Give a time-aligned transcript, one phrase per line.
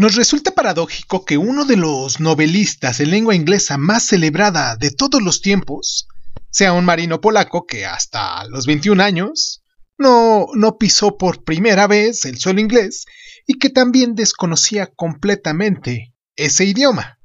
[0.00, 5.20] Nos resulta paradójico que uno de los novelistas en lengua inglesa más celebrada de todos
[5.20, 6.08] los tiempos
[6.50, 9.62] sea un marino polaco que hasta los 21 años
[9.98, 13.04] no, no pisó por primera vez el suelo inglés
[13.46, 17.18] y que también desconocía completamente ese idioma.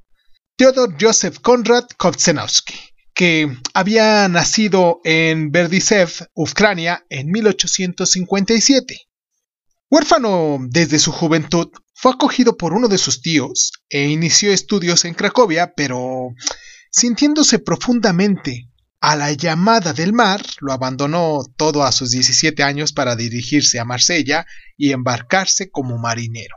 [0.56, 2.78] Theodor Joseph Konrad Kovtsenowski,
[3.14, 9.00] que había nacido en Berdisev, Ucrania, en 1857.
[9.88, 15.14] Huérfano desde su juventud, fue acogido por uno de sus tíos e inició estudios en
[15.14, 16.34] Cracovia, pero
[16.90, 18.68] sintiéndose profundamente
[19.00, 23.86] a la llamada del mar, lo abandonó todo a sus 17 años para dirigirse a
[23.86, 24.44] Marsella
[24.76, 26.56] y embarcarse como marinero.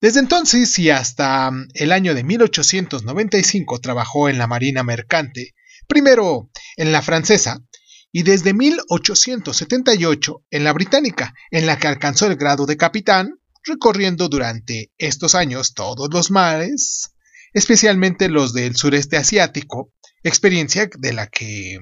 [0.00, 5.54] Desde entonces y hasta mm, el año de 1895 trabajó en la Marina Mercante,
[5.88, 7.64] primero en la francesa
[8.12, 14.28] y desde 1878 en la británica, en la que alcanzó el grado de capitán, recorriendo
[14.28, 17.10] durante estos años todos los mares,
[17.52, 21.78] especialmente los del sureste asiático, experiencia de la que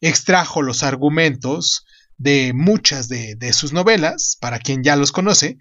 [0.00, 1.84] extrajo los argumentos
[2.18, 5.58] de muchas de, sus novelas, para quien ya los conoce,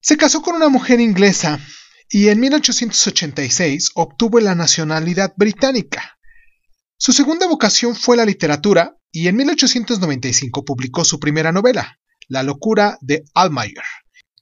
[0.00, 1.58] se casó con una mujer inglesa
[2.08, 6.18] y en 1886 obtuvo la nacionalidad británica.
[6.96, 12.98] Su segunda vocación fue la literatura y en 1895 publicó su primera novela, La locura
[13.00, 13.84] de Almayer,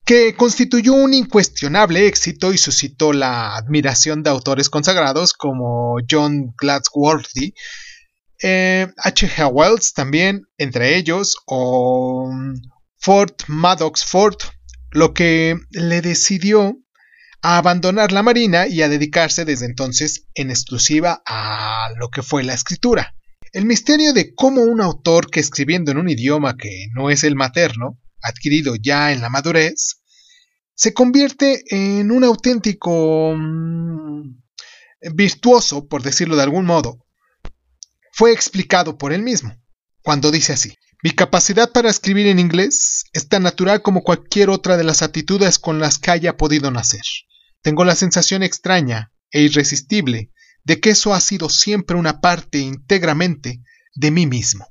[0.07, 7.55] que constituyó un incuestionable éxito y suscitó la admiración de autores consagrados como John Gladsworthy,
[8.41, 9.27] eh, H.
[9.27, 9.45] H.
[9.47, 12.31] Wells también, entre ellos, o
[12.99, 14.37] Ford Maddox Ford,
[14.93, 16.79] lo que le decidió
[17.43, 22.45] a abandonar la marina y a dedicarse desde entonces en exclusiva a lo que fue
[22.45, 23.17] la escritura.
[23.53, 27.35] El misterio de cómo un autor que escribiendo en un idioma que no es el
[27.35, 30.03] materno adquirido ya en la madurez,
[30.75, 34.43] se convierte en un auténtico mm,
[35.15, 36.99] virtuoso, por decirlo de algún modo,
[38.13, 39.55] fue explicado por él mismo,
[40.03, 44.77] cuando dice así, mi capacidad para escribir en inglés es tan natural como cualquier otra
[44.77, 47.03] de las actitudes con las que haya podido nacer.
[47.63, 50.31] Tengo la sensación extraña e irresistible
[50.65, 53.63] de que eso ha sido siempre una parte íntegramente
[53.95, 54.67] de mí mismo.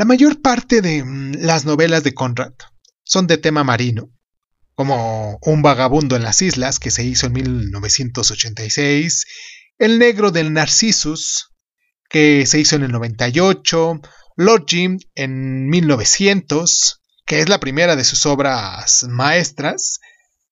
[0.00, 2.54] La mayor parte de mm, las novelas de Conrad
[3.04, 4.08] son de tema marino,
[4.74, 9.26] como Un vagabundo en las islas, que se hizo en 1986,
[9.76, 11.50] El negro del Narcissus,
[12.08, 14.00] que se hizo en el 98,
[14.36, 20.00] Lord Jim en 1900, que es la primera de sus obras maestras.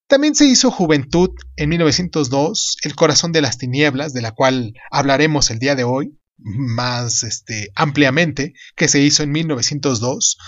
[0.09, 5.51] También se hizo Juventud en 1902, El corazón de las tinieblas, de la cual hablaremos
[5.51, 10.39] el día de hoy, más este, ampliamente, que se hizo en 1902.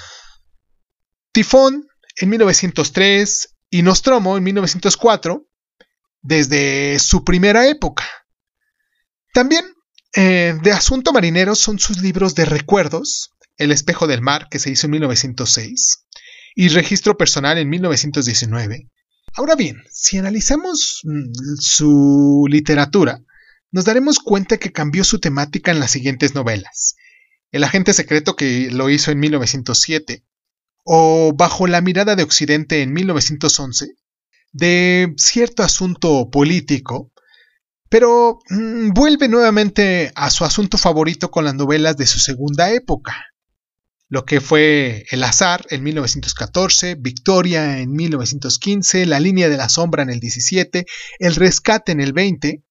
[1.33, 1.87] Tifón
[2.17, 5.47] en 1903 y Nostromo en 1904,
[6.23, 8.05] desde su primera época.
[9.33, 9.65] También
[10.17, 14.71] eh, de asunto marinero son sus libros de recuerdos, El espejo del mar, que se
[14.71, 16.07] hizo en 1906,
[16.57, 18.89] y Registro personal en 1919.
[19.35, 23.23] Ahora bien, si analizamos mm, su literatura,
[23.73, 26.97] nos daremos cuenta que cambió su temática en las siguientes novelas.
[27.53, 30.25] El agente secreto que lo hizo en 1907,
[30.85, 33.95] o Bajo la mirada de Occidente en 1911,
[34.53, 37.13] de cierto asunto político,
[37.89, 43.27] pero mm, vuelve nuevamente a su asunto favorito con las novelas de su segunda época,
[44.09, 50.03] lo que fue El azar en 1914, Victoria en 1915, La línea de la sombra
[50.03, 50.85] en el 17,
[51.21, 52.65] El rescate en el 20,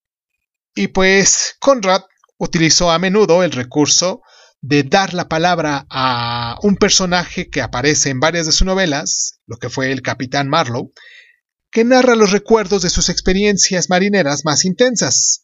[0.80, 2.04] y pues Conrad
[2.38, 4.22] utilizó a menudo el recurso
[4.62, 9.58] de dar la palabra a un personaje que aparece en varias de sus novelas, lo
[9.58, 10.94] que fue el capitán Marlowe,
[11.70, 15.44] que narra los recuerdos de sus experiencias marineras más intensas.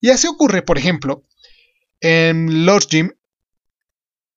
[0.00, 1.22] Y así ocurre, por ejemplo,
[2.00, 3.12] en Lord Jim,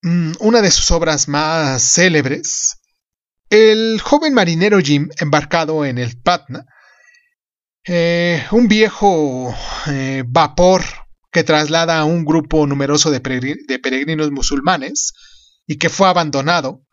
[0.03, 2.77] mm, una de sus obras más célebres,
[3.49, 6.67] el joven marinero Jim, embarcado en el Patna,
[7.87, 9.55] eh, un viejo
[9.87, 10.83] eh, vapor
[11.31, 15.13] que traslada a un grupo numeroso de, peregrinos musulmanes
[15.65, 16.83] y que fue abandonado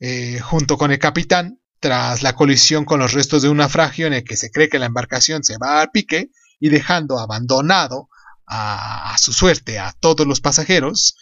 [0.00, 4.12] eh, junto con el capitán tras la colisión con los restos de un naufragio en
[4.12, 8.08] el que se cree que la embarcación se va al pique y dejando abandonado
[8.46, 11.16] a, a su suerte a todos los pasajeros.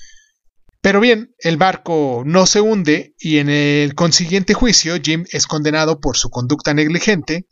[0.80, 6.00] Pero bien, el barco no se hunde y en el consiguiente juicio Jim es condenado
[6.00, 7.46] por su conducta negligente.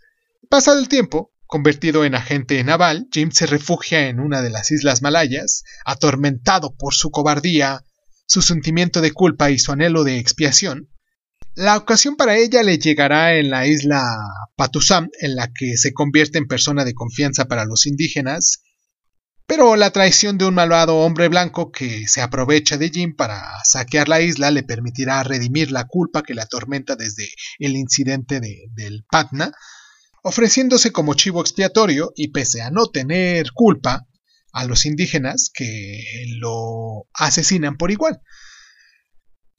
[0.49, 5.01] Pasado el tiempo, Convertido en agente naval, Jim se refugia en una de las islas
[5.03, 7.85] malayas, atormentado por su cobardía,
[8.27, 10.89] su sentimiento de culpa y su anhelo de expiación.
[11.55, 14.05] La ocasión para ella le llegará en la isla
[14.57, 18.63] Patusam, en la que se convierte en persona de confianza para los indígenas,
[19.47, 24.09] pero la traición de un malvado hombre blanco que se aprovecha de Jim para saquear
[24.09, 27.29] la isla le permitirá redimir la culpa que le atormenta desde
[27.61, 29.53] el incidente del Patna,
[30.27, 34.09] ofreciéndose como chivo expiatorio y pese a no tener culpa
[34.53, 36.03] a los indígenas que
[36.41, 38.21] lo asesinan por igual.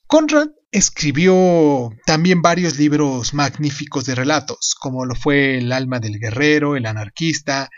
[0.07, 6.75] Conrad escribió también varios libros magníficos de relatos, como lo fue El alma del guerrero,
[6.75, 7.69] El anarquista.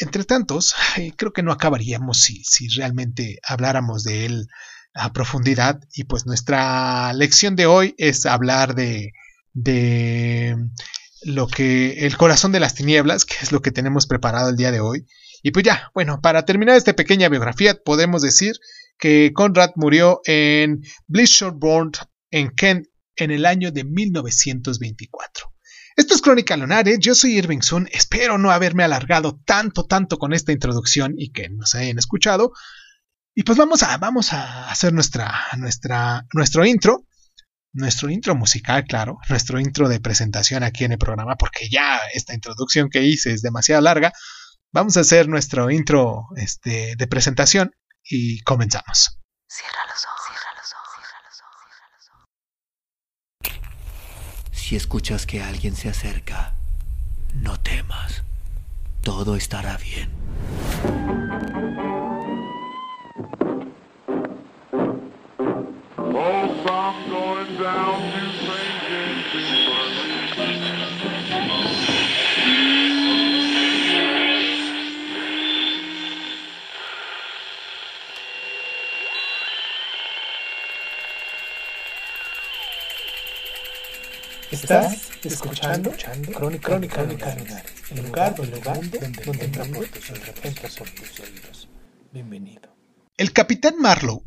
[0.00, 0.74] Entre tantos,
[1.16, 4.48] creo que no acabaríamos si, si realmente habláramos de él
[4.92, 5.78] a profundidad.
[5.94, 9.12] Y pues nuestra lección de hoy es hablar de,
[9.52, 10.56] de
[11.22, 14.72] lo que el corazón de las tinieblas, que es lo que tenemos preparado el día
[14.72, 15.06] de hoy.
[15.42, 18.54] Y pues ya, bueno, para terminar esta pequeña biografía, podemos decir
[18.98, 21.92] que Conrad murió en Blisshorborn,
[22.30, 22.86] en Kent,
[23.16, 25.52] en el año de 1924.
[25.96, 30.32] Esto es Crónica Lunares, yo soy Irving Sun, espero no haberme alargado tanto, tanto con
[30.32, 32.52] esta introducción y que nos hayan escuchado.
[33.34, 37.06] Y pues vamos a, vamos a hacer nuestra, nuestra, nuestro intro,
[37.72, 42.34] nuestro intro musical, claro, nuestro intro de presentación aquí en el programa, porque ya esta
[42.34, 44.12] introducción que hice es demasiado larga.
[44.72, 47.74] Vamos a hacer nuestro intro este, de presentación
[48.04, 49.18] y comenzamos.
[49.48, 52.28] Cierra los ojos, cierra los ojos, cierra los ojos, cierra los ojos.
[54.52, 56.54] Si escuchas que alguien se acerca,
[57.34, 58.22] no temas.
[59.02, 60.10] Todo estará bien.
[84.50, 85.92] Estás escuchando,
[86.32, 89.64] Crónica, Crónica, Crónica el lugar, el lugar donde, donde entra
[90.90, 91.68] tus oídos.
[92.12, 92.68] Bienvenido.
[93.16, 94.24] El capitán Marlowe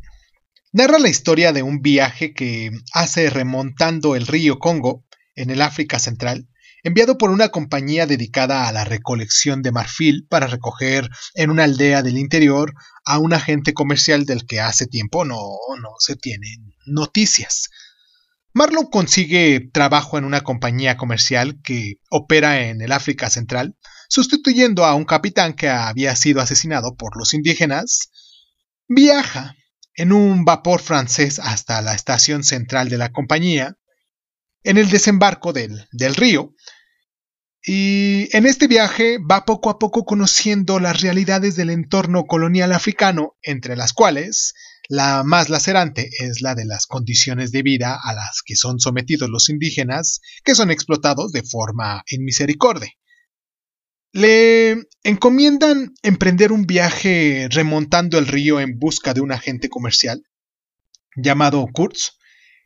[0.74, 5.04] narra la historia de un viaje que hace remontando el río Congo
[5.36, 6.48] en el África Central,
[6.82, 12.02] enviado por una compañía dedicada a la recolección de marfil para recoger en una aldea
[12.02, 12.74] del interior
[13.04, 15.38] a un agente comercial del que hace tiempo no,
[15.80, 17.70] no se tienen noticias.
[18.52, 23.76] Marlowe consigue trabajo en una compañía comercial que opera en el África Central,
[24.08, 28.10] sustituyendo a un capitán que había sido asesinado por los indígenas.
[28.88, 29.54] Viaja
[29.96, 33.76] en un vapor francés hasta la estación central de la compañía,
[34.62, 36.54] en el desembarco del, del río,
[37.66, 43.36] y en este viaje va poco a poco conociendo las realidades del entorno colonial africano,
[43.42, 44.52] entre las cuales
[44.88, 49.30] la más lacerante es la de las condiciones de vida a las que son sometidos
[49.30, 52.90] los indígenas, que son explotados de forma inmisericordia.
[54.14, 60.24] Le encomiendan emprender un viaje remontando el río en busca de un agente comercial
[61.14, 62.12] llamado Kurtz,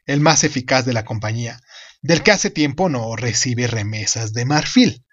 [0.07, 1.61] el más eficaz de la compañía,
[2.03, 5.05] del que hace tiempo no recibe remesas de marfil.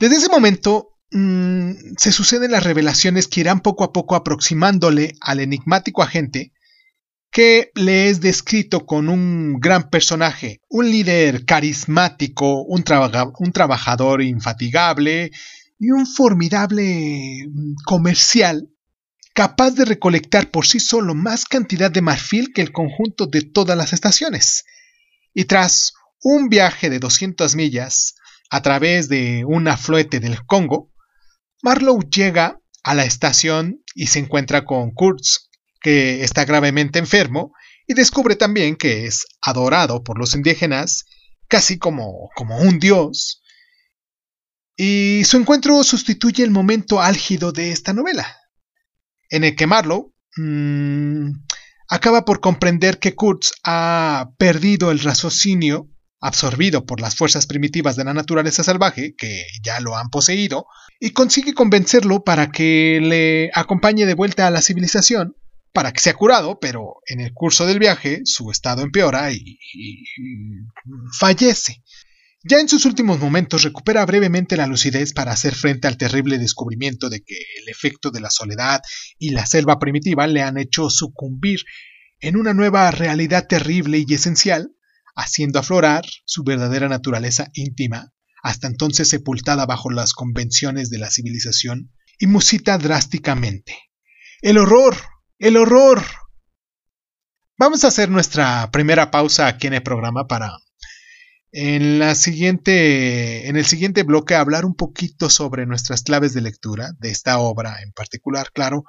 [0.00, 5.40] Desde ese momento Mm, se suceden las revelaciones que irán poco a poco aproximándole al
[5.40, 6.54] enigmático agente
[7.32, 15.30] que le es descrito con un gran personaje, un líder carismático, un, trabajador infatigable
[15.78, 18.68] y un formidable mm, comercial
[19.34, 23.78] capaz de recolectar por sí solo más cantidad de marfil que el conjunto de todas
[23.78, 24.64] las estaciones.
[25.32, 28.14] Y tras un viaje de 200 millas
[28.50, 30.92] a través de un afluente del Congo,
[31.62, 35.48] Marlowe llega a la estación y se encuentra con Kurtz,
[35.82, 37.52] que está gravemente enfermo,
[37.86, 41.04] y descubre también que es adorado por los indígenas,
[41.48, 43.42] casi como, como un dios.
[44.76, 48.36] Y su encuentro sustituye el momento álgido de esta novela,
[49.28, 51.30] en el que Marlowe mmm,
[51.88, 55.88] acaba por comprender que Kurtz ha perdido el raciocinio
[56.22, 60.66] absorbido por las fuerzas primitivas de la naturaleza salvaje, que ya lo han poseído,
[61.00, 65.36] y consigue convencerlo para que le acompañe de vuelta a la civilización,
[65.72, 69.58] para que sea curado, pero en el curso del viaje su estado empeora y,
[71.18, 71.82] fallece.
[72.44, 77.08] Ya en sus últimos momentos recupera brevemente la lucidez para hacer frente al terrible descubrimiento
[77.08, 78.80] de que el efecto de la soledad
[79.18, 81.60] y la selva primitiva le han hecho sucumbir
[82.20, 84.72] en una nueva realidad terrible y esencial
[85.14, 88.12] haciendo aflorar su verdadera naturaleza íntima,
[88.42, 93.76] hasta entonces sepultada bajo las convenciones de la civilización, y musita drásticamente.
[94.40, 94.96] ¡El horror!
[95.42, 96.00] ¡El horror!
[97.58, 100.56] vamos a hacer nuestra primera pausa aquí en el programa para
[101.50, 106.92] en la siguiente en el siguiente bloque hablar un poquito sobre nuestras claves de lectura
[107.00, 108.84] de esta obra en particular, claro.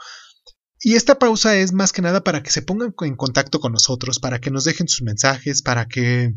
[0.79, 4.19] Y esta pausa es más que nada para que se pongan en contacto con nosotros,
[4.19, 6.35] para que nos dejen sus mensajes, para que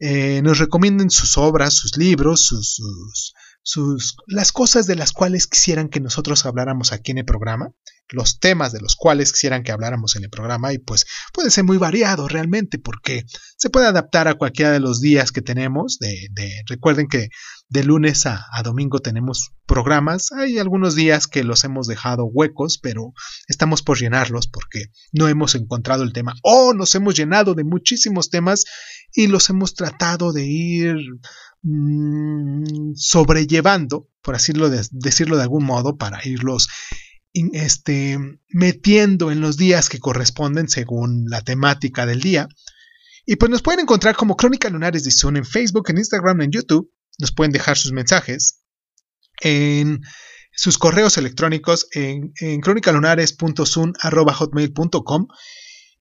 [0.00, 3.32] eh, nos recomienden sus obras, sus libros, sus,
[3.62, 7.72] sus, las cosas de las cuales quisieran que nosotros habláramos aquí en el programa,
[8.10, 11.64] los temas de los cuales quisieran que habláramos en el programa y pues puede ser
[11.64, 13.24] muy variado realmente porque
[13.56, 15.98] se puede adaptar a cualquiera de los días que tenemos.
[15.98, 17.28] De, de recuerden que
[17.68, 20.30] de lunes a, domingo tenemos programas.
[20.32, 23.12] Hay algunos días que los hemos dejado huecos, pero
[23.48, 28.30] estamos por llenarlos porque no hemos encontrado el tema o nos hemos llenado de muchísimos
[28.30, 28.64] temas
[29.12, 30.96] y los hemos tratado de ir
[31.62, 36.68] mmm, sobrellevando, por así de, decirlo de algún modo, para irlos
[37.52, 42.48] este, metiendo en los días que corresponden según la temática del día.
[43.24, 46.52] Y pues nos pueden encontrar como Crónica Lunares de Zoom en Facebook, en Instagram, en
[46.52, 46.90] YouTube.
[47.18, 48.62] Nos pueden dejar sus mensajes
[49.40, 50.02] en
[50.52, 52.60] sus correos electrónicos en, en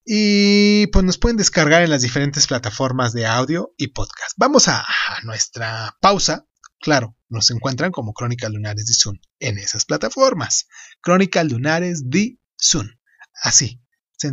[0.08, 4.34] y pues nos pueden descargar en las diferentes plataformas de audio y podcast.
[4.38, 4.86] Vamos a
[5.24, 6.46] nuestra pausa.
[6.86, 10.68] Claro, nos encuentran como Crónicas Lunares de Sun en esas plataformas.
[11.02, 13.00] Crónicas Lunares de Sun.
[13.42, 13.82] Así,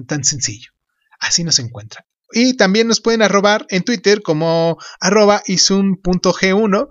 [0.06, 0.70] tan sencillo.
[1.18, 2.04] Así nos encuentran.
[2.30, 6.88] Y también nos pueden arrobar en Twitter como arroba isun.g1.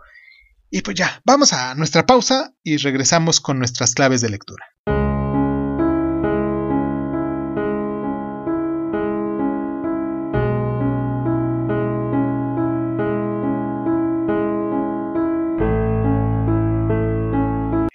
[0.72, 4.66] Y pues ya, vamos a nuestra pausa y regresamos con nuestras claves de lectura.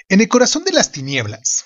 [0.08, 1.64] En el corazón de las tinieblas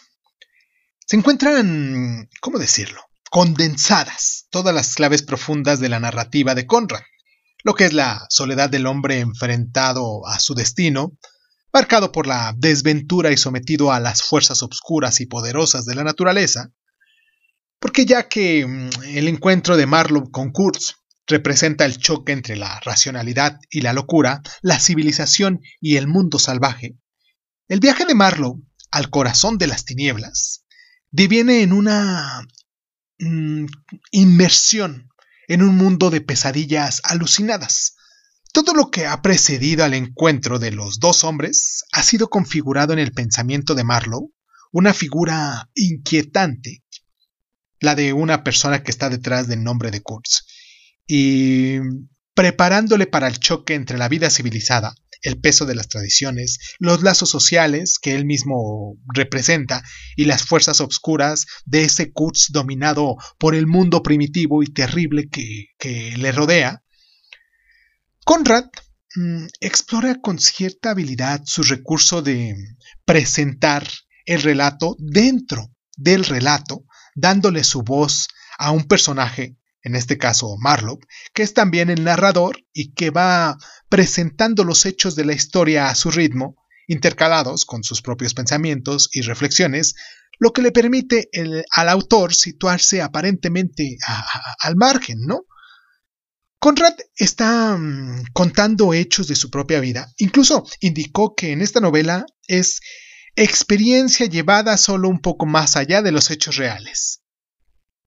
[1.06, 7.02] se encuentran, ¿cómo decirlo?, condensadas todas las claves profundas de la narrativa de Conrad,
[7.64, 11.18] lo que es la soledad del hombre enfrentado a su destino,
[11.70, 16.73] marcado por la desventura y sometido a las fuerzas obscuras y poderosas de la naturaleza,
[17.78, 20.94] porque ya que mm, el encuentro de Marlowe con Kurtz
[21.26, 26.97] representa el choque entre la racionalidad y la locura, la civilización y el mundo salvaje,
[27.71, 28.61] el viaje de Marlowe
[28.91, 30.65] al corazón de las tinieblas
[31.12, 32.45] deviene en una
[33.21, 33.67] mm,
[34.11, 35.09] inmersión
[35.47, 37.95] en un mundo de pesadillas alucinadas.
[38.53, 42.99] Todo lo que ha precedido al encuentro de los dos hombres ha sido configurado en
[42.99, 44.33] el pensamiento de Marlowe,
[44.73, 46.83] una figura inquietante,
[47.79, 50.45] la de una persona que está detrás del nombre de Kurtz,
[51.07, 51.79] y
[52.35, 57.31] preparándole para el choque entre la vida civilizada el peso de las tradiciones, los lazos
[57.31, 59.83] sociales que él mismo representa
[60.17, 65.67] y las fuerzas obscuras de ese Kurtz dominado por el mundo primitivo y terrible que,
[65.79, 66.83] que le rodea,
[68.25, 68.67] Conrad
[69.17, 72.55] mmm, explora con cierta habilidad su recurso de
[73.05, 73.87] presentar
[74.25, 76.85] el relato dentro del relato,
[77.15, 81.01] dándole su voz a un personaje en este caso Marlowe,
[81.35, 83.57] que es también el narrador y que va
[83.89, 86.57] presentando los hechos de la historia a su ritmo,
[86.87, 89.95] intercalados con sus propios pensamientos y reflexiones,
[90.39, 91.29] lo que le permite
[91.75, 93.97] al autor situarse aparentemente
[94.61, 95.45] al margen, ¿no?
[96.59, 100.13] Conrad está um, contando hechos de su propia vida.
[100.19, 102.81] Incluso indicó que en esta novela es
[103.35, 107.20] experiencia llevada solo un poco más allá de los hechos reales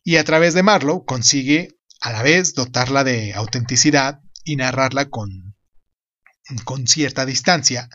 [0.03, 5.55] y a través de Marlowe consigue a la vez dotarla de autenticidad y narrarla con,
[6.65, 7.89] con cierta distancia.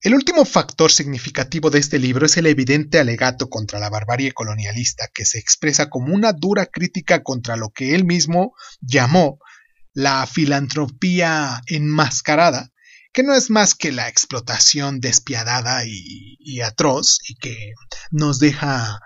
[0.00, 5.08] El último factor significativo de este libro es el evidente alegato contra la barbarie colonialista,
[5.12, 9.38] que se expresa como una dura crítica contra lo que él mismo llamó
[9.92, 12.72] la filantropía enmascarada,
[13.12, 17.74] que no es más que la explotación despiadada y, y atroz y que
[18.10, 19.00] nos deja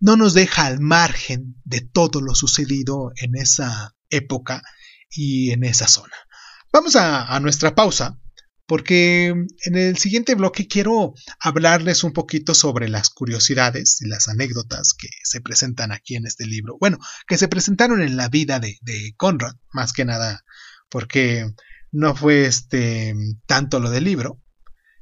[0.00, 4.62] no nos deja al margen de todo lo sucedido en esa época
[5.10, 6.14] y en esa zona.
[6.72, 8.18] Vamos a, nuestra pausa
[8.66, 14.92] porque en el siguiente bloque quiero hablarles un poquito sobre las curiosidades y las anécdotas
[14.92, 16.76] que se presentan aquí en este libro.
[16.80, 16.98] Bueno,
[17.28, 20.44] que se presentaron en la vida de, de Conrad, más que nada,
[20.90, 21.48] porque
[21.92, 23.14] no fue este
[23.46, 24.42] tanto lo del libro,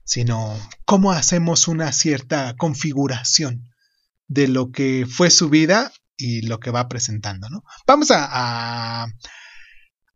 [0.04, 3.73] sino cómo hacemos una cierta configuración
[4.26, 7.48] de lo que fue su vida y lo que va presentando.
[7.48, 7.64] ¿no?
[7.86, 9.04] Vamos a,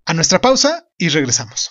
[0.07, 1.71] a, nuestra pausa y regresamos.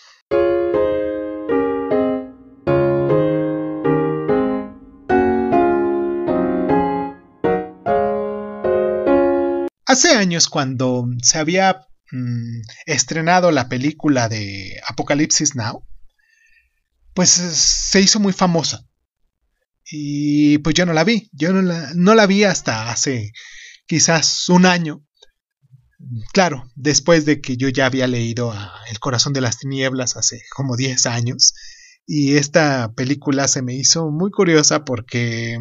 [9.85, 15.87] Hace años, cuando se había mm, estrenado la película de Apocalipsis Now,
[17.13, 18.85] pues se hizo muy famosa.
[19.91, 23.31] Y pues yo no la vi, yo no la, no la vi hasta hace
[23.85, 25.03] quizás un año.
[26.33, 28.53] Claro, después de que yo ya había leído
[28.91, 31.53] El corazón de las tinieblas hace como 10 años.
[32.05, 35.57] Y esta película se me hizo muy curiosa porque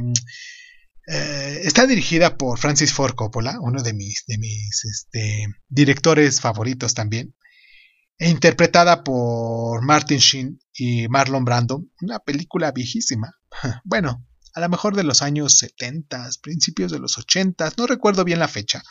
[1.09, 6.95] eh, está dirigida por Francis Ford Coppola, uno de mis, de mis este, directores favoritos
[6.95, 7.35] también,
[8.19, 13.36] e interpretada por Martin Sheen y Marlon Brando, una película viejísima.
[13.85, 14.25] Bueno,
[14.55, 18.49] a lo mejor de los años 70, principios de los 80, no recuerdo bien la
[18.49, 18.83] fecha.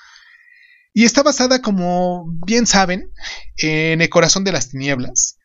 [0.94, 3.12] Y está basada, como bien saben,
[3.58, 5.38] en el corazón de las tinieblas.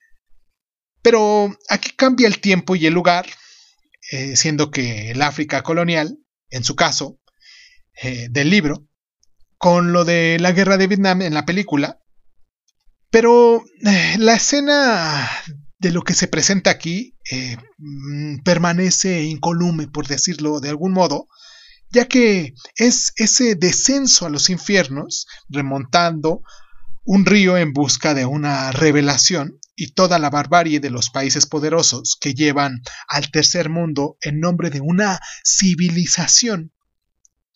[1.02, 3.26] Pero aquí cambia el tiempo y el lugar,
[4.12, 6.18] eh, siendo que el África colonial
[6.50, 7.18] en su caso,
[8.02, 8.86] eh, del libro,
[9.56, 12.00] con lo de la guerra de Vietnam en la película.
[13.10, 15.28] Pero eh, la escena
[15.80, 21.28] de lo que se presenta aquí eh, mm, permanece incolume, por decirlo de algún modo,
[21.90, 26.42] ya que es ese descenso a los infiernos, remontando
[27.04, 32.16] un río en busca de una revelación y toda la barbarie de los países poderosos
[32.20, 36.72] que llevan al tercer mundo en nombre de una civilización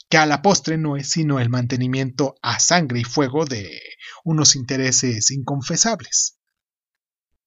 [0.09, 3.81] que a la postre no es sino el mantenimiento a sangre y fuego de
[4.25, 6.39] unos intereses inconfesables.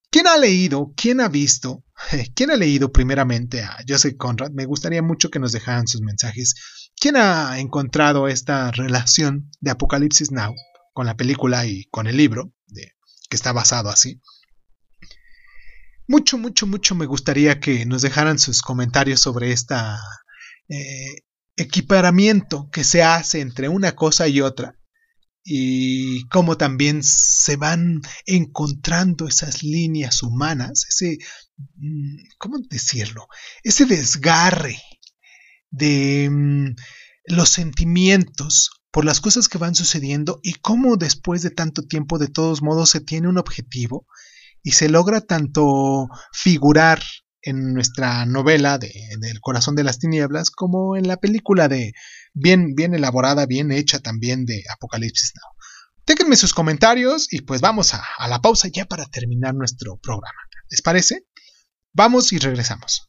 [0.09, 1.83] ¿Quién ha leído, quién ha visto,
[2.35, 4.51] quién ha leído primeramente a Joseph Conrad?
[4.51, 6.55] Me gustaría mucho que nos dejaran sus mensajes.
[6.99, 10.53] ¿Quién ha encontrado esta relación de Apocalipsis Now
[10.93, 14.21] con la película y con el libro, que está basado así?
[16.07, 19.75] mucho, mucho, mucho me gustaría que nos dejaran sus comentarios sobre este
[21.57, 24.76] equiparamiento que se hace entre una cosa y otra
[25.49, 31.19] y cómo también se van encontrando esas líneas humanas, ese,
[31.77, 33.27] mm, ¿cómo decirlo?
[33.63, 34.77] Ese desgarre
[35.71, 36.75] de mm,
[37.27, 42.27] los sentimientos por las cosas que van sucediendo y cómo después de tanto tiempo de
[42.27, 44.05] todos modos se tiene un objetivo
[44.63, 47.01] y se logra tanto figurar
[47.41, 51.93] en nuestra novela de, del corazón de las tinieblas como en la película de
[52.33, 55.53] bien, bien elaborada, bien hecha también de Apocalipsis Now.
[56.05, 60.39] Déjenme sus comentarios y pues vamos a, a la pausa ya para terminar nuestro programa.
[60.69, 61.25] ¿Les parece?
[61.93, 63.06] Vamos y regresamos.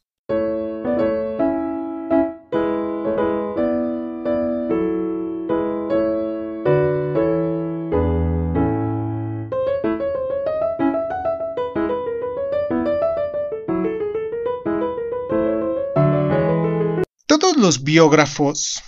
[17.68, 18.82] Los biógrafos,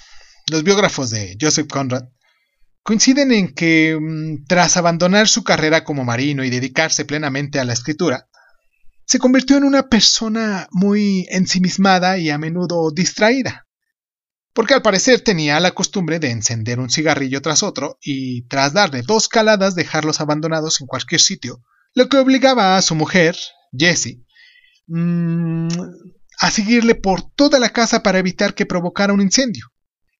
[0.50, 2.04] los biógrafos de Joseph Conrad,
[2.82, 7.74] coinciden en que mm, tras abandonar su carrera como marino y dedicarse plenamente a la
[7.74, 8.30] escritura,
[9.04, 13.66] se convirtió en una persona muy ensimismada y a menudo distraída,
[14.54, 19.02] porque al parecer tenía la costumbre de encender un cigarrillo tras otro y tras darle
[19.02, 21.62] dos caladas dejarlos abandonados en cualquier sitio,
[21.92, 23.36] lo que obligaba a su mujer,
[23.76, 24.24] Jessie,
[24.86, 25.68] mmm,
[26.40, 29.70] a seguirle por toda la casa para evitar que provocara un incendio.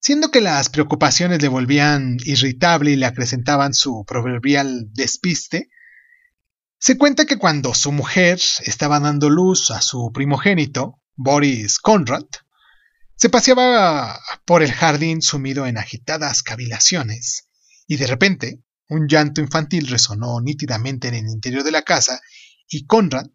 [0.00, 5.70] Siendo que las preocupaciones le volvían irritable y le acrecentaban su proverbial despiste,
[6.78, 12.26] se cuenta que cuando su mujer estaba dando luz a su primogénito, Boris Conrad,
[13.16, 17.48] se paseaba por el jardín sumido en agitadas cavilaciones,
[17.87, 22.20] y de repente un llanto infantil resonó nítidamente en el interior de la casa,
[22.68, 23.28] y Conrad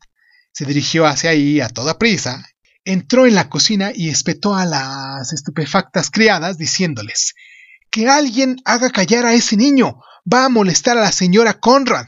[0.52, 2.46] se dirigió hacia ahí a toda prisa
[2.86, 7.34] entró en la cocina y espetó a las estupefactas criadas diciéndoles
[7.90, 10.00] Que alguien haga callar a ese niño.
[10.32, 12.08] Va a molestar a la señora Conrad.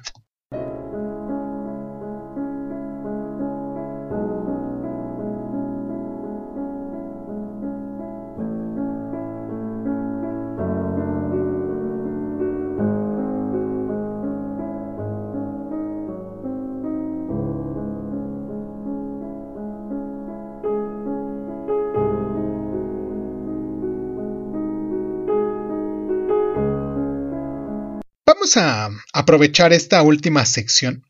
[28.55, 31.03] A aprovechar esta última sección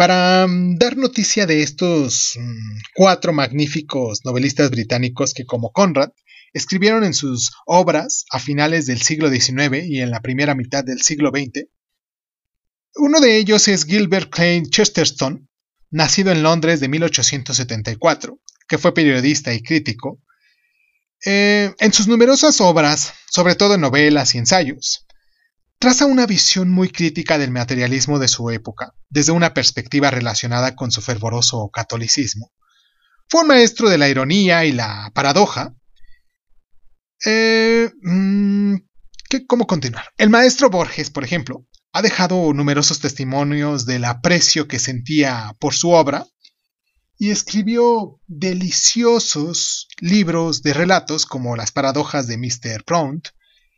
[0.00, 6.08] para mm, dar noticia de estos mm, cuatro magníficos novelistas británicos que, como Conrad,
[6.54, 11.02] escribieron en sus obras a finales del siglo XIX y en la primera mitad del
[11.02, 11.66] siglo XX.
[12.94, 15.50] Uno de ellos es Gilbert Klein Chesterton,
[15.90, 20.22] nacido en Londres de 1874, que fue periodista y crítico.
[21.26, 25.06] Eh, en sus numerosas obras, sobre todo en novelas y ensayos,
[25.80, 30.92] traza una visión muy crítica del materialismo de su época, desde una perspectiva relacionada con
[30.92, 32.52] su fervoroso catolicismo.
[33.28, 35.74] Fue un maestro de la ironía y la paradoja.
[37.24, 38.74] Eh, mm,
[39.46, 40.04] ¿Cómo continuar?
[40.18, 45.90] El maestro Borges, por ejemplo, ha dejado numerosos testimonios del aprecio que sentía por su
[45.92, 46.26] obra
[47.16, 52.84] y escribió deliciosos libros de relatos como Las paradojas de Mr.
[52.84, 53.28] Pront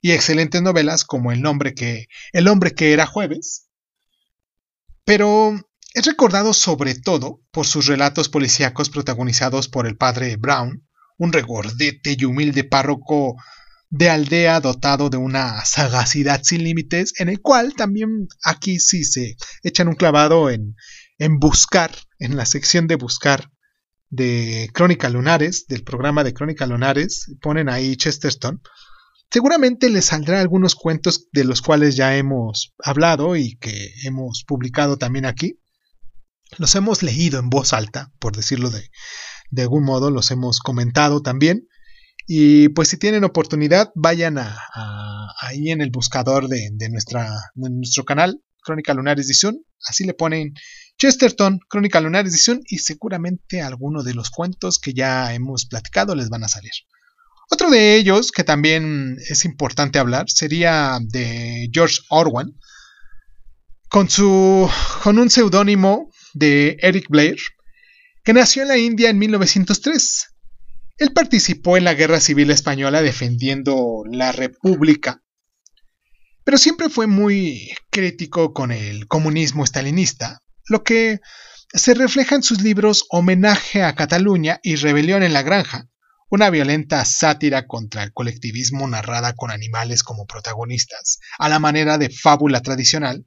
[0.02, 3.68] y excelentes novelas como El nombre que El hombre que era jueves.
[5.04, 5.54] Pero
[5.94, 10.86] es recordado sobre todo por sus relatos policíacos protagonizados por el padre Brown,
[11.18, 13.36] un regordete y humilde párroco
[13.90, 19.36] de aldea dotado de una sagacidad sin límites, en el cual también aquí sí se
[19.62, 20.76] echan un clavado en,
[21.18, 23.50] en buscar, en la sección de buscar
[24.08, 28.62] de Crónica Lunares, del programa de Crónica Lunares, ponen ahí Chesterton.
[29.33, 34.99] Seguramente les saldrá algunos cuentos de los cuales ya hemos hablado y que hemos publicado
[34.99, 35.59] también aquí.
[36.59, 38.90] Los hemos leído en voz alta, por decirlo de,
[39.51, 41.66] de algún modo, los hemos comentado también.
[42.27, 44.55] Y pues si tienen oportunidad, vayan a,
[45.40, 49.64] ahí en el buscador de, nuestra, nuestro canal, Crónica Lunar Edición.
[49.88, 50.53] Así le ponen
[50.99, 56.29] Chesterton, Crónica Lunar Edición y seguramente alguno de los cuentos que ya hemos platicado les
[56.29, 56.73] van a salir.
[57.52, 62.54] Otro de ellos que también es importante hablar sería de George Orwell,
[63.88, 64.70] con, su,
[65.02, 67.36] con un seudónimo de Eric Blair,
[68.24, 70.32] que nació en la India en 1903
[71.02, 75.22] él participó en la Guerra Civil Española defendiendo la República,
[76.44, 81.20] pero siempre fue muy crítico con el comunismo estalinista, lo que
[81.74, 85.88] se refleja en sus libros Homenaje a Cataluña y Rebelión en la Granja,
[86.33, 92.09] una violenta sátira contra el colectivismo narrada con animales como protagonistas, a la manera de
[92.09, 93.27] fábula tradicional.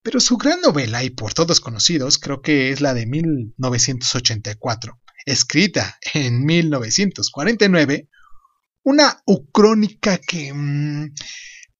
[0.00, 5.98] Pero su gran novela, y por todos conocidos, creo que es la de 1984, escrita
[6.14, 8.08] en 1949,
[8.84, 11.12] una ucrónica que mm,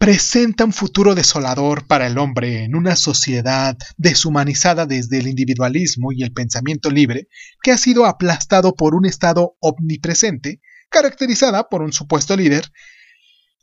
[0.05, 6.23] presenta un futuro desolador para el hombre en una sociedad deshumanizada desde el individualismo y
[6.23, 7.27] el pensamiento libre,
[7.62, 12.71] que ha sido aplastado por un Estado omnipresente, caracterizada por un supuesto líder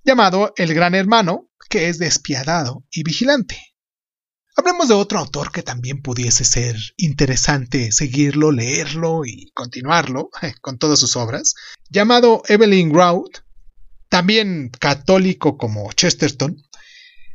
[0.04, 3.60] llamado el Gran Hermano, que es despiadado y vigilante.
[4.58, 10.98] Hablemos de otro autor que también pudiese ser interesante seguirlo, leerlo y continuarlo con todas
[10.98, 11.54] sus obras,
[11.92, 13.44] llamado Evelyn Grout,
[14.12, 16.62] también católico como Chesterton.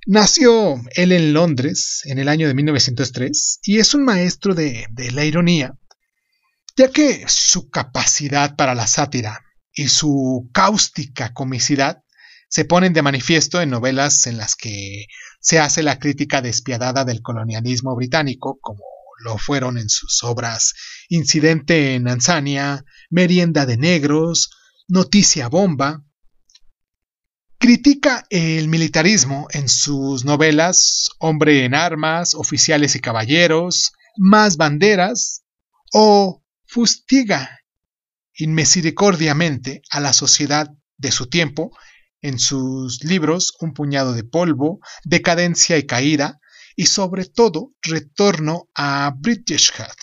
[0.07, 5.25] Nació él en Londres en el año de 1903 y es un maestro de, la
[5.25, 5.73] ironía,
[6.77, 9.41] ya que su capacidad para la sátira
[9.73, 12.05] y su cáustica comicidad
[12.51, 15.07] se ponen de manifiesto en novelas en las que
[15.41, 18.85] se hace la crítica despiadada del colonialismo británico, como
[19.25, 20.75] lo fueron en sus obras
[21.09, 24.51] Incidente en Anzania, Merienda de Negros,
[24.89, 26.06] Noticia Bomba.
[27.59, 35.43] Critica el militarismo en sus novelas Hombre en Armas, Oficiales y Caballeros, Más Banderas
[35.93, 37.61] o fustiga
[38.35, 41.71] inmisericordiamente a la sociedad de su tiempo
[42.21, 46.41] en sus libros Un puñado de polvo, Decadencia y caída,
[46.77, 49.97] y sobre todo Retorno a Britishhead.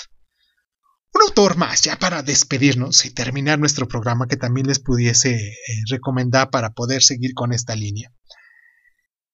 [1.28, 5.56] Autor más, ya para despedirnos y terminar nuestro programa, que también les pudiese eh,
[5.90, 8.12] recomendar para poder seguir con esta línea,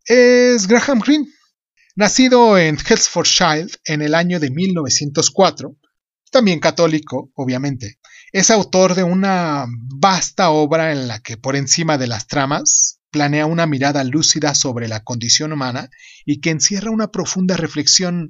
[0.06, 1.28] es Graham Greene.
[1.96, 5.76] Nacido en Hertfordshire en el año de 1904,
[6.32, 8.00] también católico, obviamente,
[8.32, 9.66] es autor de una
[10.00, 14.88] vasta obra en la que por encima de las tramas planea una mirada lúcida sobre
[14.88, 15.90] la condición humana
[16.26, 18.30] y que encierra una profunda reflexión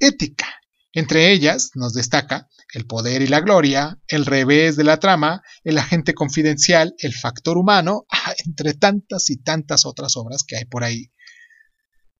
[0.00, 0.46] ética.
[0.96, 5.78] Entre ellas nos destaca el poder y la gloria, el revés de la trama, el
[5.78, 8.06] agente confidencial, el factor humano,
[8.46, 11.12] entre tantas y tantas otras obras que hay por ahí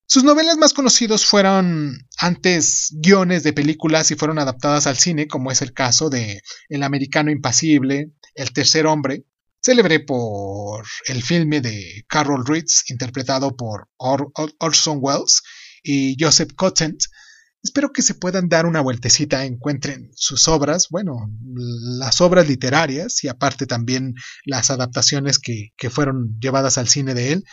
[0.09, 5.51] sus novelas más conocidos fueron antes guiones de películas y fueron adaptadas al cine, como
[5.51, 9.25] es el caso de El americano impasible, El tercer hombre,
[9.61, 15.43] célebre por el filme de Carol Reeds, interpretado por Orson Welles
[15.83, 16.97] y Joseph Cotten.
[17.67, 21.29] Espero que se puedan dar una vueltecita, encuentren sus obras, bueno,
[21.99, 27.33] las obras literarias y aparte también las adaptaciones que, que fueron llevadas al cine de
[27.33, 27.45] él.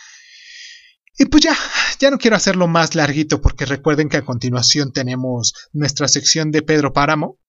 [1.17, 1.57] Y pues ya,
[1.99, 6.61] ya no quiero hacerlo más larguito porque recuerden que a continuación tenemos nuestra sección de
[6.61, 7.39] Pedro Páramo,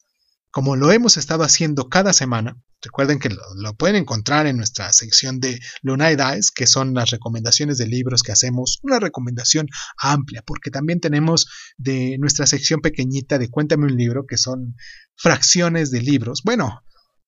[0.51, 2.57] como lo hemos estado haciendo cada semana.
[2.85, 7.79] Recuerden que lo, pueden encontrar en nuestra sección de Lunay Dice, que son las recomendaciones
[7.79, 9.69] de libros que hacemos, una recomendación
[9.99, 11.47] amplia, porque también tenemos
[11.79, 14.77] de nuestra sección pequeñita de Cuéntame un libro, que son
[15.17, 16.43] fracciones de libros.
[16.45, 16.83] Bueno,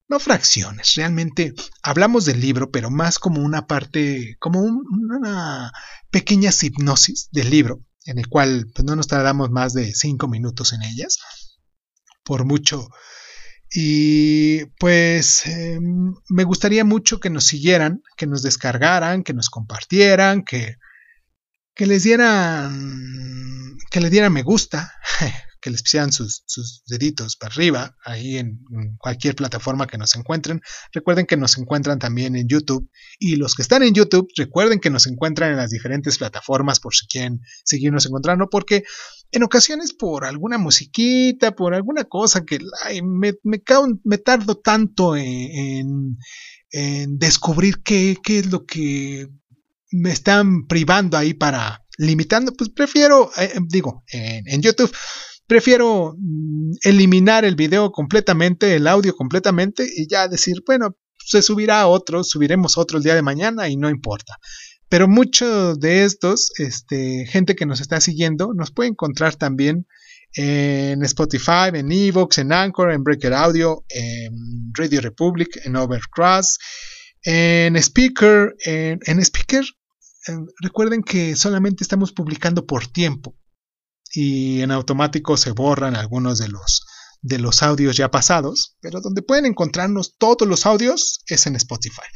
[0.09, 5.73] no fracciones, realmente hablamos del libro, pero más como una parte, como una
[6.11, 10.73] pequeña hipnosis del libro, en el cual pues, no nos tardamos más de cinco minutos
[10.73, 11.19] en ellas,
[12.23, 12.89] por mucho
[13.73, 20.45] y pues em, me gustaría mucho que nos siguieran, que nos descargaran, que nos compartieran,
[20.45, 20.77] que,
[21.75, 24.95] que les dieran, que le dieran me gusta,
[25.67, 26.45] que les pusieran sus,
[26.87, 28.61] deditos para arriba, ahí en,
[28.99, 30.61] cualquier plataforma que nos encuentren.
[30.93, 32.89] Recuerden que nos encuentran también en YouTube.
[33.19, 36.95] Y los que están en YouTube, recuerden que nos encuentran en las diferentes plataformas por
[36.95, 38.85] si quieren seguirnos encontrando, porque
[39.33, 42.61] en ocasiones por alguna musiquita, por alguna cosa que
[43.03, 46.17] me, me, tardo tanto en,
[47.09, 49.27] descubrir qué, qué es lo que
[49.91, 54.95] me están privando ahí para limitando, pues prefiero, eh, digo, en, YouTube,
[55.47, 61.87] prefiero mm, eliminar el video completamente, el audio completamente y ya decir, bueno, se subirá
[61.87, 64.39] otro, subiremos otro el día de mañana y no importa.
[64.89, 69.87] Pero muchos de estos, este, gente que nos está siguiendo, nos puede encontrar también
[70.35, 76.59] en Spotify, en Evox, en Anchor, en Breaker Audio, en Radio Republic, en Overcross,
[77.23, 79.65] en Speaker, en, en Speaker.
[80.61, 83.35] recuerden que solamente estamos publicando por tiempo
[84.13, 86.87] y en automático se borran algunos de los,
[87.23, 92.07] de los audios ya pasados, pero donde pueden encontrarnos todos los audios es en Spotify.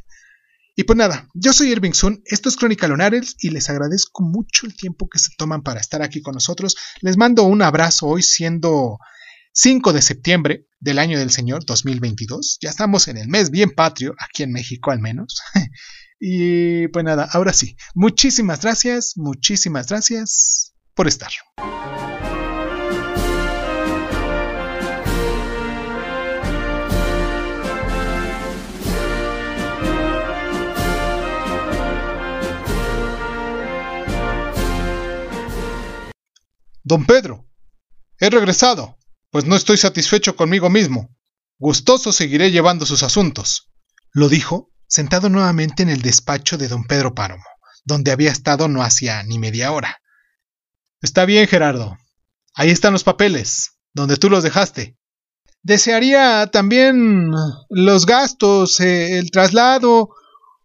[0.77, 4.67] Y pues nada, yo soy Irving Sun, esto es Crónica Lunares y les agradezco mucho
[4.67, 6.77] el tiempo que se toman para estar aquí con nosotros.
[7.01, 8.99] Les mando un abrazo hoy siendo
[9.53, 12.59] 5 de septiembre del año del Señor 2022.
[12.63, 15.43] Ya estamos en el mes bien patrio, aquí en México al menos.
[16.21, 20.70] y pues nada, ahora sí, muchísimas gracias, muchísimas gracias
[21.01, 21.31] por estar.
[36.83, 37.49] Don Pedro,
[38.19, 38.99] he regresado,
[39.31, 41.17] pues no estoy satisfecho conmigo mismo.
[41.59, 43.71] Gustoso seguiré llevando sus asuntos,
[44.13, 47.45] lo dijo, sentado nuevamente en el despacho de don Pedro Páramo,
[47.87, 50.00] donde había estado no hacía ni media hora.
[51.03, 51.97] Está bien, Gerardo.
[52.55, 54.99] Ahí están los papeles, donde tú los dejaste.
[55.63, 57.31] Desearía también
[57.69, 60.11] los gastos, eh, el traslado,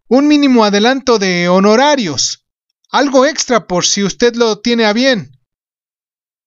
[0.08, 2.46] un mínimo adelanto de honorarios,
[2.90, 5.32] algo extra por si usted lo tiene a bien.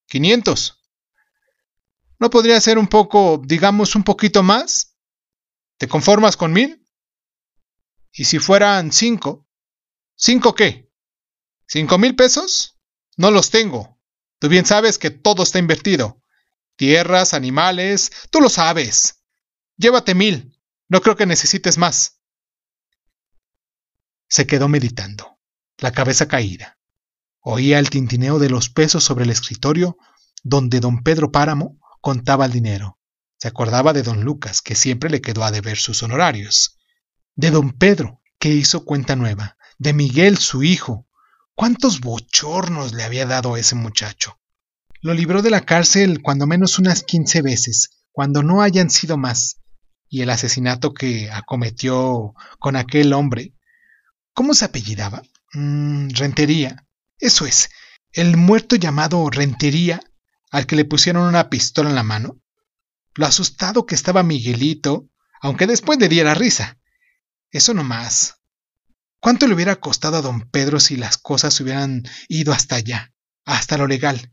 [0.08, 0.80] 500.
[2.20, 4.96] ¿No podría ser un poco, digamos, un poquito más?
[5.78, 6.86] ¿Te conformas con mil?
[8.12, 9.48] ¿Y si fueran cinco?
[10.16, 10.92] ¿Cinco qué?
[11.68, 12.79] ¿Cinco mil pesos?
[13.20, 14.00] No los tengo.
[14.40, 16.24] Tú bien sabes que todo está invertido.
[16.78, 19.26] Tierras, animales, tú lo sabes.
[19.76, 20.58] Llévate mil.
[20.88, 22.22] No creo que necesites más.
[24.30, 25.38] Se quedó meditando,
[25.80, 26.80] la cabeza caída.
[27.42, 29.98] Oía el tintineo de los pesos sobre el escritorio
[30.42, 33.00] donde don Pedro Páramo contaba el dinero.
[33.36, 36.80] Se acordaba de don Lucas, que siempre le quedó a deber sus honorarios.
[37.36, 39.58] De don Pedro, que hizo cuenta nueva.
[39.78, 41.09] De Miguel, su hijo,
[41.60, 44.40] ¿Cuántos bochornos le había dado a ese muchacho?
[45.02, 49.58] Lo libró de la cárcel cuando menos unas quince veces, cuando no hayan sido más.
[50.08, 53.56] Y el asesinato que acometió con aquel hombre.
[54.34, 55.22] ¿Cómo se apellidaba?
[55.52, 56.88] Mm, Rentería.
[57.18, 57.70] Eso es.
[58.14, 60.00] El muerto llamado Rentería,
[60.52, 62.38] al que le pusieron una pistola en la mano.
[63.16, 65.10] Lo asustado que estaba Miguelito,
[65.42, 66.80] aunque después le diera risa.
[67.52, 68.39] Eso no más.
[69.20, 73.14] ¿Cuánto le hubiera costado a don Pedro si las cosas hubieran ido hasta allá,
[73.46, 74.32] hasta lo legal?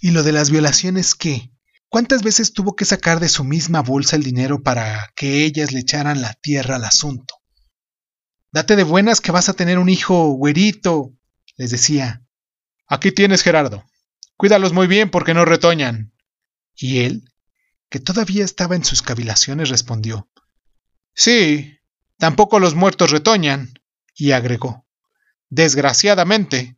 [0.00, 1.50] ¿Y lo de las violaciones qué?
[1.88, 5.80] ¿Cuántas veces tuvo que sacar de su misma bolsa el dinero para que ellas le
[5.80, 7.34] echaran la tierra al asunto?
[8.52, 11.14] Date de buenas que vas a tener un hijo güerito,
[11.56, 12.24] les decía.
[12.86, 13.84] Aquí tienes, Gerardo.
[14.36, 16.12] Cuídalos muy bien porque no retoñan.
[16.76, 17.24] Y él,
[17.90, 20.30] que todavía estaba en sus cavilaciones, respondió.
[21.12, 21.78] Sí,
[22.18, 23.72] tampoco los muertos retoñan
[24.18, 24.84] y agregó
[25.50, 26.77] Desgraciadamente,